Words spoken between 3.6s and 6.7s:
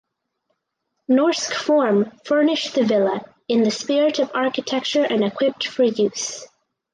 "the spirit of architecture and equipped for use".